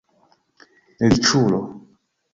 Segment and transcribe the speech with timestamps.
[1.11, 1.61] riĉulo